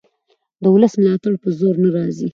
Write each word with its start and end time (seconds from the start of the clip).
د 0.63 0.65
ولس 0.73 0.93
ملاتړ 1.01 1.33
په 1.43 1.49
زور 1.59 1.75
نه 1.83 1.89
راځي 1.95 2.27